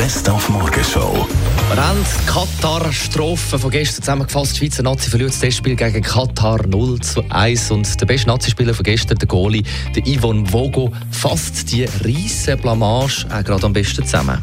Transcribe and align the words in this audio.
Best 0.00 0.30
auf 0.30 0.48
Morgenshow. 0.48 1.28
Wir 1.74 1.86
haben 1.86 1.98
die 2.02 2.26
Katar-Strophe 2.26 3.58
von 3.58 3.70
gestern 3.70 4.02
zusammengefasst. 4.02 4.54
Die 4.54 4.60
Schweizer 4.60 4.82
Nazi 4.82 5.10
verliert 5.10 5.28
das 5.28 5.40
Testspiel 5.40 5.76
gegen 5.76 6.00
Katar 6.00 6.66
0 6.66 7.00
zu 7.00 7.22
1. 7.28 7.70
Und 7.70 8.00
der 8.00 8.06
beste 8.06 8.28
Nazi-Spieler 8.28 8.72
von 8.72 8.82
gestern, 8.82 9.18
der 9.18 9.28
Goalie, 9.28 9.62
der 9.94 10.02
Yvonne 10.04 10.50
Vogo, 10.50 10.90
fasst 11.10 11.70
die 11.70 11.84
riesen 12.02 12.58
Blamage 12.58 13.26
auch 13.30 13.44
gerade 13.44 13.66
am 13.66 13.74
besten 13.74 14.02
zusammen. 14.06 14.38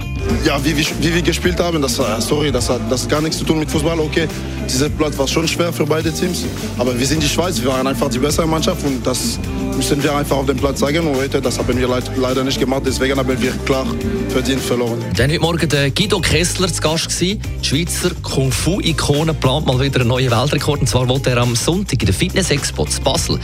Ja, 0.45 0.63
wie, 0.63 0.77
wie, 0.77 0.87
wie 1.01 1.15
wir 1.15 1.21
gespielt 1.23 1.59
haben, 1.59 1.81
das, 1.81 1.95
sorry, 2.19 2.51
das 2.51 2.69
hat 2.69 2.81
das 2.91 3.07
gar 3.07 3.21
nichts 3.21 3.39
zu 3.39 3.43
tun 3.43 3.57
mit 3.57 3.71
Fußball. 3.71 3.99
Okay, 3.99 4.27
dieser 4.69 4.89
Platz 4.89 5.17
war 5.17 5.27
schon 5.27 5.47
schwer 5.47 5.73
für 5.73 5.87
beide 5.87 6.13
Teams. 6.13 6.45
Aber 6.77 6.97
wir 6.97 7.07
sind 7.07 7.23
die 7.23 7.27
Schweiz, 7.27 7.59
wir 7.59 7.69
waren 7.69 7.87
einfach 7.87 8.09
die 8.09 8.19
bessere 8.19 8.47
Mannschaft 8.47 8.85
und 8.85 9.05
das 9.05 9.39
müssen 9.75 10.03
wir 10.03 10.15
einfach 10.15 10.37
auf 10.37 10.45
dem 10.45 10.57
Platz 10.57 10.79
zeigen. 10.79 11.07
Und 11.07 11.15
heute, 11.15 11.41
das 11.41 11.57
haben 11.57 11.77
wir 11.77 12.01
leider 12.15 12.43
nicht 12.43 12.59
gemacht, 12.59 12.83
deswegen 12.85 13.17
haben 13.17 13.41
wir 13.41 13.51
klar 13.65 13.87
verdient 14.29 14.61
verloren. 14.61 15.03
Dann 15.15 15.31
heute 15.31 15.46
Morgen 15.47 15.69
der 15.69 15.91
Guido 15.91 16.19
Kessler 16.19 16.67
zu 16.67 16.81
Gast 16.81 17.07
gewesen. 17.07 17.41
Schweizer 17.61 18.11
Kung-Fu-Ikone 18.21 19.33
plant 19.33 19.65
mal 19.65 19.79
wieder 19.79 20.01
einen 20.01 20.09
neuen 20.09 20.29
Weltrekord. 20.29 20.81
Und 20.81 20.87
zwar 20.87 21.07
wollte 21.07 21.29
er 21.29 21.37
am 21.37 21.55
Sonntag 21.55 22.01
in 22.01 22.05
der 22.05 22.13
Fitness-Expo 22.13 22.83
zu 22.83 22.99
Basel 22.99 23.39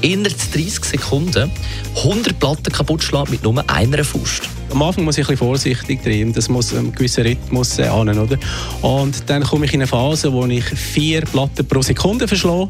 innerhalb 0.00 0.38
30 0.52 0.84
Sekunden 0.84 1.50
100 1.96 2.38
Platten 2.38 2.72
kaputt 2.72 3.02
schlagen 3.02 3.32
mit 3.32 3.42
nur 3.42 3.68
einer 3.68 4.04
Faust. 4.04 4.42
Am 4.70 4.80
Anfang 4.82 5.02
muss 5.02 5.18
ich 5.18 5.28
ein 5.28 5.36
vorsichtig 5.36 6.00
treiben, 6.04 6.32
das 6.32 6.48
muss 6.48 6.72
einen 6.72 6.92
gewissen 6.92 7.24
Rhythmus 7.24 7.80
äh, 7.80 7.88
an, 7.88 8.16
oder? 8.16 8.38
Und 8.82 9.28
dann 9.28 9.42
komme 9.42 9.66
ich 9.66 9.74
in 9.74 9.80
eine 9.80 9.88
Phase, 9.88 10.32
wo 10.32 10.46
ich 10.46 10.64
vier 10.64 11.22
Platten 11.22 11.66
pro 11.66 11.82
Sekunde 11.82 12.28
verschlage. 12.28 12.68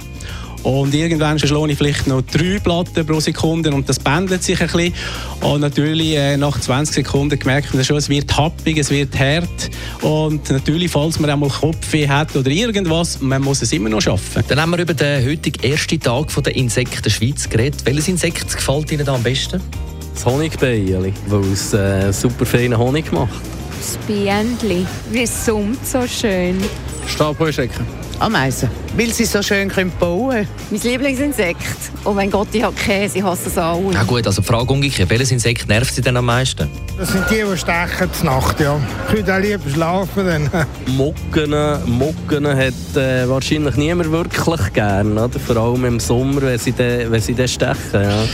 Und 0.62 0.95
irgendwann 0.95 1.38
verschlage 1.38 1.73
ich 1.73 1.79
vielleicht 1.79 2.07
noch 2.07 2.23
drei 2.23 2.59
Platten 2.59 3.07
pro 3.07 3.21
Sekunde 3.21 3.73
und 3.73 3.88
das 3.88 3.99
pendelt 3.99 4.43
sich 4.43 4.60
ein 4.60 4.66
bisschen. 4.66 4.95
Und 5.41 5.60
natürlich 5.60 6.16
äh, 6.16 6.37
nach 6.37 6.59
20 6.59 6.95
Sekunden 6.95 7.38
merkt 7.45 7.74
man 7.74 7.85
schon, 7.85 7.96
es 7.96 8.09
wird 8.09 8.37
happig, 8.37 8.77
es 8.79 8.91
wird 8.91 9.19
hart. 9.19 9.71
Und 10.02 10.51
natürlich, 10.51 10.91
falls 10.91 11.19
man 11.19 11.30
einmal 11.30 11.49
Kopfweh 11.49 12.09
hat 12.09 12.35
oder 12.37 12.51
irgendwas, 12.51 13.21
man 13.21 13.43
muss 13.43 13.63
es 13.63 13.73
immer 13.73 13.88
noch 13.88 14.01
schaffen. 14.01 14.43
Dann 14.49 14.60
haben 14.60 14.71
wir 14.71 14.79
über 14.79 14.95
den 14.95 15.27
heutigen 15.27 15.63
ersten 15.63 16.01
Tag 16.01 16.29
der 16.43 16.57
Insekten 16.57 17.10
Schweiz 17.10 17.49
geredet. 17.49 17.80
Welches 17.85 18.09
Insekt 18.09 18.54
gefällt 18.54 18.91
Ihnen 18.93 19.04
da 19.04 19.15
am 19.15 19.23
besten? 19.23 19.60
Das 20.15 20.27
Honigbeil, 20.27 21.13
weil 21.29 21.52
es 21.52 21.73
äh, 21.73 22.13
super 22.13 22.45
feinen 22.45 22.77
Honig 22.77 23.13
macht. 23.13 23.41
Das 23.79 23.97
Bienenli, 24.07 24.85
wie 25.13 25.23
es 25.23 25.47
summt 25.47 25.87
so 25.87 26.04
schön. 26.07 26.57
Stabheuschrecken. 27.07 28.07
Ameisen, 28.21 28.69
weil 28.97 29.13
sie 29.13 29.24
so 29.24 29.43
schön 29.43 29.69
können 29.69 29.93
bauen 29.99 30.30
können. 30.30 30.49
Mein 30.71 30.80
Lieblingsinsekt. 30.80 31.63
Oh 32.05 32.13
mein 32.13 32.30
Gott, 32.30 32.49
ich 32.52 32.63
habe 32.63 32.75
Käse, 32.75 33.19
ich 33.19 33.25
hasse 33.25 33.49
es 33.49 33.57
auch. 33.57 33.80
Na 33.93 34.02
gut, 34.02 34.27
also 34.27 34.43
die 34.43 34.47
Frage 34.47 34.73
umgekehrt, 34.73 35.09
welches 35.10 35.30
Insekt 35.30 35.69
nervt 35.69 35.95
Sie 35.95 36.02
denn 36.02 36.16
am 36.16 36.27
meisten? 36.27 36.69
Das 36.99 37.13
sind 37.13 37.25
die, 37.30 37.45
die 37.49 37.57
stechen 37.57 38.13
zur 38.13 38.25
Nacht, 38.27 38.59
ja. 38.60 38.80
Ich 39.09 39.16
würde 39.16 39.35
auch 39.35 39.41
lieber 39.41 39.71
schlafen. 39.71 40.27
Dann. 40.27 40.66
Mucken, 40.97 41.55
Mucken 41.87 42.47
hat 42.47 42.97
äh, 42.97 43.29
wahrscheinlich 43.29 43.77
niemand 43.77 44.10
wirklich 44.10 44.73
gern, 44.73 45.16
oder? 45.16 45.38
vor 45.38 45.57
allem 45.57 45.85
im 45.85 46.01
Sommer, 46.01 46.43
wenn 46.43 46.59
sie 46.59 46.73
dann, 46.73 47.10
wenn 47.10 47.21
sie 47.21 47.35
dann 47.35 47.49
stechen. 47.49 47.77
Ja. 47.93 48.25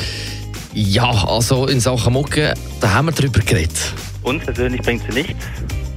ja, 0.73 1.25
also 1.27 1.67
in 1.67 1.81
Sachen 1.81 2.15
Mucken, 2.15 2.55
da 2.81 2.95
haben 2.95 3.07
wir 3.07 3.13
drüber 3.13 3.41
geredet. 3.41 3.93
Uns 4.23 4.45
persönlich 4.45 4.81
bringt 4.81 5.03
sie 5.11 5.21
nichts 5.21 5.45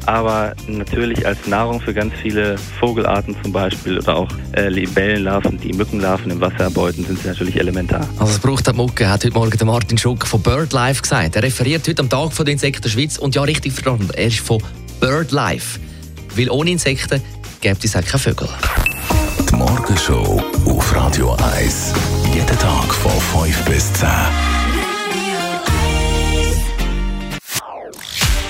aber 0.07 0.55
natürlich 0.67 1.27
als 1.27 1.45
Nahrung 1.47 1.81
für 1.81 1.93
ganz 1.93 2.13
viele 2.21 2.57
Vogelarten 2.79 3.35
zum 3.43 3.51
Beispiel 3.51 3.99
oder 3.99 4.15
auch 4.15 4.29
äh, 4.53 4.69
Libellenlarven, 4.69 5.59
die 5.59 5.73
Mückenlarven 5.73 6.31
im 6.31 6.39
Wasser 6.39 6.61
erbeuten, 6.61 7.05
sind 7.05 7.21
sie 7.21 7.27
natürlich 7.27 7.57
elementar. 7.57 8.07
Also 8.17 8.33
es 8.33 8.39
braucht 8.39 8.67
eine 8.69 8.77
Mucke, 8.77 9.09
hat 9.09 9.25
heute 9.25 9.33
Morgen 9.33 9.57
der 9.57 9.67
Martin 9.67 9.97
Schuck 9.97 10.25
von 10.25 10.41
BirdLife 10.41 11.01
gesagt. 11.01 11.35
Er 11.35 11.43
referiert 11.43 11.87
heute 11.87 12.01
am 12.01 12.09
Tag 12.09 12.33
der 12.37 12.47
Insekten 12.47 12.89
Schweiz 12.89 13.17
und 13.17 13.35
ja, 13.35 13.43
richtig 13.43 13.73
verstanden, 13.73 14.09
er 14.13 14.27
ist 14.27 14.39
von 14.39 14.63
BirdLife. 15.01 15.79
Weil 16.35 16.49
ohne 16.49 16.71
Insekten 16.71 17.21
gäbe 17.59 17.77
es 17.83 17.95
auch 17.95 18.01
keine 18.01 18.19
Vögel. 18.19 18.47
Die 19.49 19.55
Morgenshow 19.55 20.41
auf 20.65 20.93